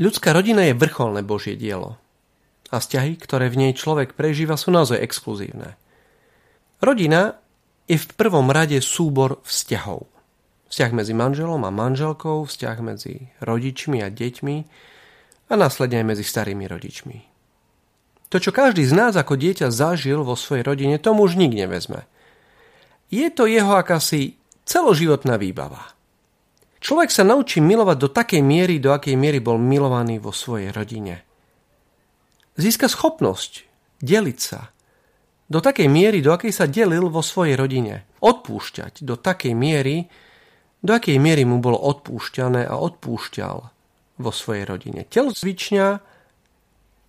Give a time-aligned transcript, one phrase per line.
[0.00, 2.00] Ľudská rodina je vrcholné Božie dielo.
[2.72, 5.76] A vzťahy, ktoré v nej človek prežíva, sú naozaj exkluzívne.
[6.80, 7.36] Rodina
[7.84, 10.08] je v prvom rade súbor vzťahov.
[10.72, 14.56] Vzťah medzi manželom a manželkou, vzťah medzi rodičmi a deťmi
[15.50, 17.18] a následne aj medzi starými rodičmi.
[18.30, 22.06] To, čo každý z nás ako dieťa zažil vo svojej rodine, tomu už nik nevezme.
[23.10, 25.99] Je to jeho akási celoživotná výbava.
[26.80, 31.20] Človek sa naučí milovať do takej miery, do akej miery bol milovaný vo svojej rodine.
[32.56, 33.68] Získa schopnosť
[34.00, 34.72] deliť sa
[35.52, 38.08] do takej miery, do akej sa delil vo svojej rodine.
[38.24, 40.08] Odpúšťať do takej miery,
[40.80, 43.56] do akej miery mu bolo odpúšťané a odpúšťal
[44.20, 45.04] vo svojej rodine.
[45.04, 45.86] Telocvičňa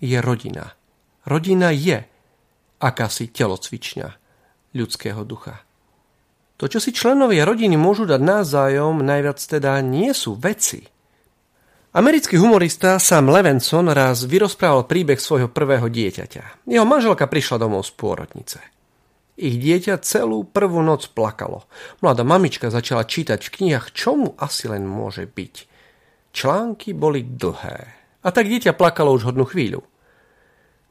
[0.00, 0.72] je rodina.
[1.28, 2.08] Rodina je
[2.80, 4.08] akási telocvičňa
[4.72, 5.67] ľudského ducha.
[6.58, 10.82] To, čo si členovia rodiny môžu dať navzájom, najviac teda nie sú veci.
[11.94, 16.66] Americký humorista Sam Levenson raz vyrozprával príbeh svojho prvého dieťaťa.
[16.66, 18.58] Jeho manželka prišla domov z pôrodnice.
[19.38, 21.70] Ich dieťa celú prvú noc plakalo.
[22.02, 25.54] Mladá mamička začala čítať v knihách, čo asi len môže byť.
[26.34, 27.78] Články boli dlhé.
[28.26, 29.86] A tak dieťa plakalo už hodnú chvíľu.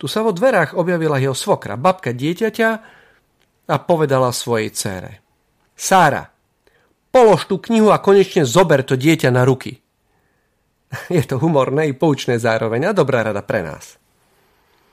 [0.00, 2.70] Tu sa vo dverách objavila jeho svokra, babka dieťaťa
[3.68, 5.20] a povedala svojej cére.
[5.80, 6.28] Sára,
[7.08, 9.80] polož tú knihu a konečne zober to dieťa na ruky.
[11.08, 13.96] Je to humorné i poučné zároveň a dobrá rada pre nás.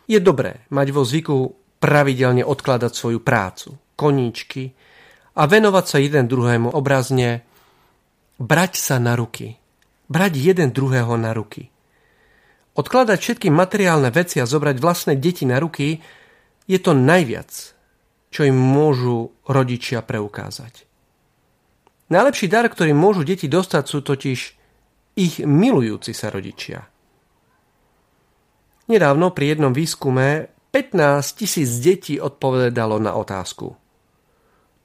[0.08, 1.35] Je dobré mať vo zvyku
[1.83, 4.71] pravidelne odkladať svoju prácu, koníčky
[5.35, 7.43] a venovať sa jeden druhému obrazne
[8.39, 9.59] brať sa na ruky.
[10.08, 11.67] Brať jeden druhého na ruky.
[12.80, 15.99] Odkladať všetky materiálne veci a zobrať vlastné deti na ruky
[16.63, 17.77] je to najviac,
[18.38, 20.85] čo im môžu rodičia preukázať.
[22.13, 24.39] Najlepší dar, ktorý môžu deti dostať, sú totiž
[25.17, 26.85] ich milujúci sa rodičia.
[28.93, 33.73] Nedávno pri jednom výskume 15 tisíc detí odpovedalo na otázku.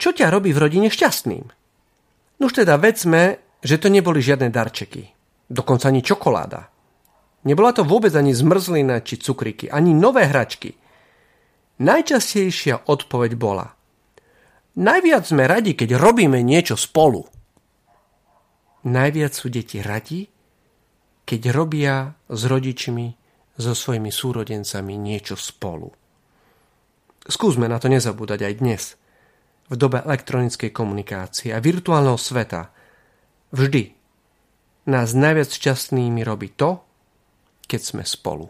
[0.01, 1.45] Čo ťa robí v rodine šťastným?
[2.41, 5.13] Nuž teda vedzme, že to neboli žiadne darčeky.
[5.53, 6.73] Dokonca ani čokoláda.
[7.45, 10.82] Nebola to vôbec ani zmrzlina či cukriky, ani nové hračky.
[11.81, 13.73] Najčastejšia odpoveď bola
[14.73, 17.29] Najviac sme radi, keď robíme niečo spolu.
[18.89, 20.25] Najviac sú deti radi,
[21.29, 23.07] keď robia s rodičmi,
[23.53, 25.93] so svojimi súrodencami niečo spolu.
[27.29, 28.83] Skúsme na to nezabúdať aj dnes.
[29.69, 32.73] V dobe elektronickej komunikácie a virtuálneho sveta
[33.53, 33.93] vždy
[34.89, 36.81] nás najviac šťastnými robí to,
[37.69, 38.49] keď sme spolu.